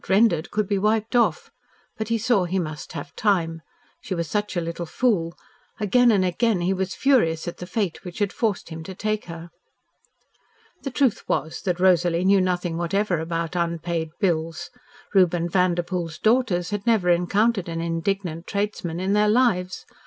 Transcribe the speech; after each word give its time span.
rendered" 0.09 0.49
could 0.49 0.67
be 0.67 0.79
wiped 0.79 1.15
off, 1.15 1.51
but 1.95 2.07
he 2.07 2.17
saw 2.17 2.45
he 2.45 2.57
must 2.57 2.93
have 2.93 3.15
time. 3.15 3.61
She 4.01 4.15
was 4.15 4.27
such 4.27 4.57
a 4.57 4.61
little 4.61 4.87
fool. 4.87 5.37
Again 5.79 6.09
and 6.11 6.25
again 6.25 6.61
he 6.61 6.73
was 6.73 6.95
furious 6.95 7.47
at 7.47 7.57
the 7.57 7.67
fate 7.67 8.03
which 8.03 8.17
had 8.17 8.33
forced 8.33 8.69
him 8.69 8.83
to 8.85 8.95
take 8.95 9.25
her. 9.25 9.51
The 10.81 10.89
truth 10.89 11.23
was 11.29 11.61
that 11.65 11.79
Rosalie 11.79 12.25
knew 12.25 12.41
nothing 12.41 12.77
whatever 12.77 13.19
about 13.19 13.55
unpaid 13.55 14.09
bills. 14.19 14.71
Reuben 15.13 15.47
Vanderpoel's 15.47 16.17
daughters 16.17 16.71
had 16.71 16.87
never 16.87 17.11
encountered 17.11 17.69
an 17.69 17.79
indignant 17.79 18.47
tradesman 18.47 18.99
in 18.99 19.13
their 19.13 19.29
lives. 19.29 19.85